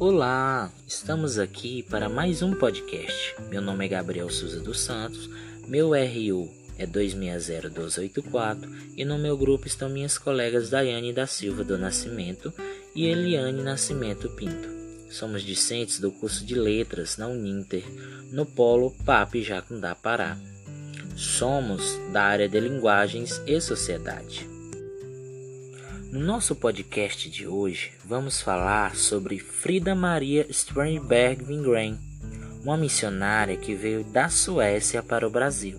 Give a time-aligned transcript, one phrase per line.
[0.00, 3.36] Olá, estamos aqui para mais um podcast.
[3.50, 5.28] Meu nome é Gabriel Souza dos Santos,
[5.68, 11.76] meu RU é 2601284 e no meu grupo estão minhas colegas Daiane da Silva do
[11.76, 12.50] Nascimento
[12.94, 14.70] e Eliane Nascimento Pinto.
[15.10, 17.84] Somos discentes do curso de Letras na Uninter,
[18.32, 20.38] no Polo PAP Jacundá Pará.
[21.14, 24.49] Somos da área de Linguagens e Sociedade.
[26.10, 31.96] No nosso podcast de hoje, vamos falar sobre Frida Maria Strandberg Wingren,
[32.64, 35.78] uma missionária que veio da Suécia para o Brasil,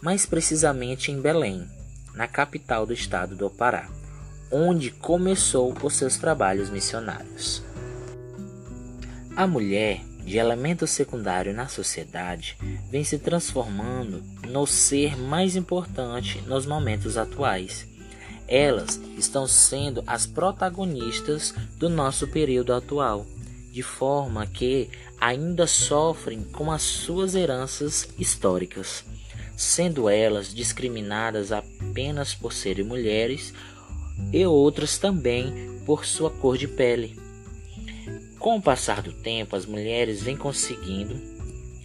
[0.00, 1.68] mais precisamente em Belém,
[2.14, 3.90] na capital do estado do Pará,
[4.50, 7.62] onde começou os seus trabalhos missionários.
[9.36, 12.56] A mulher, de elemento secundário na sociedade,
[12.90, 17.86] vem se transformando no ser mais importante nos momentos atuais
[18.48, 23.26] elas estão sendo as protagonistas do nosso período atual,
[23.70, 24.88] de forma que
[25.20, 29.04] ainda sofrem com as suas heranças históricas,
[29.54, 33.52] sendo elas discriminadas apenas por serem mulheres
[34.32, 37.18] e outras também por sua cor de pele.
[38.38, 41.20] Com o passar do tempo, as mulheres vêm conseguindo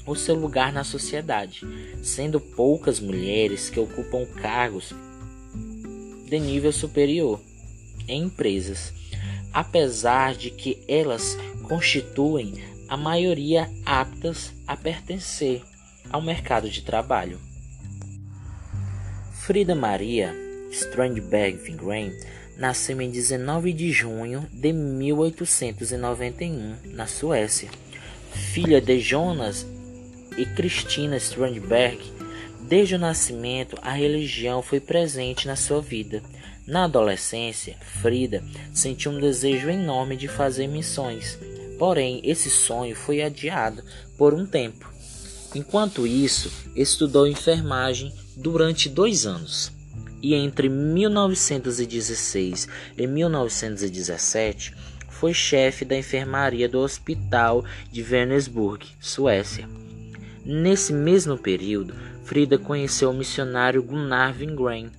[0.05, 1.61] o seu lugar na sociedade,
[2.01, 4.93] sendo poucas mulheres que ocupam cargos
[6.33, 7.39] de nível superior
[8.07, 8.91] em empresas,
[9.53, 12.55] apesar de que elas constituem
[12.89, 15.61] a maioria aptas a pertencer
[16.09, 17.39] ao mercado de trabalho.
[19.45, 20.33] Frida Maria
[20.71, 22.11] Strandberg Wingren
[22.57, 27.69] nasceu em 19 de junho de 1891 na Suécia.
[28.31, 29.67] Filha de Jonas
[30.35, 31.99] e Cristina Strandberg,
[32.73, 36.23] Desde o nascimento, a religião foi presente na sua vida.
[36.65, 38.43] Na adolescência, Frida
[38.73, 41.37] sentiu um desejo enorme de fazer missões,
[41.77, 43.83] porém, esse sonho foi adiado
[44.17, 44.91] por um tempo.
[45.53, 49.71] Enquanto isso, estudou enfermagem durante dois anos
[50.19, 52.67] e entre 1916
[52.97, 54.73] e 1917
[55.11, 59.69] foi chefe da enfermaria do Hospital de Vänersburg, Suécia.
[60.43, 64.89] Nesse mesmo período, Frida conheceu o missionário Gunnar Wingren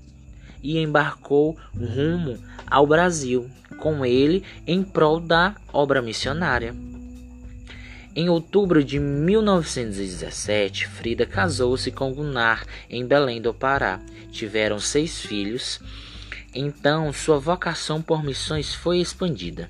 [0.62, 6.74] e embarcou rumo ao Brasil com ele em prol da obra missionária.
[8.16, 14.00] Em outubro de 1917, Frida casou-se com Gunnar em Belém do Pará.
[14.30, 15.80] Tiveram seis filhos.
[16.54, 19.68] Então, sua vocação por missões foi expandida.